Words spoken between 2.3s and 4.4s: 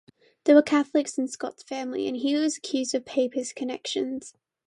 was accused of papist connections.